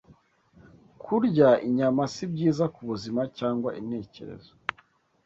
[1.01, 4.51] kurya inyama si byiza kubuzima cyangwa intekerezo